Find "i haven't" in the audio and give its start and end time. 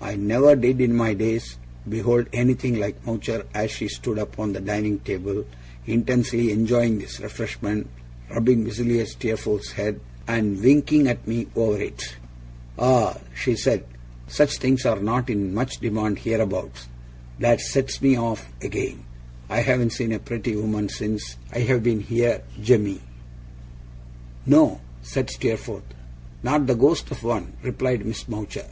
19.48-19.90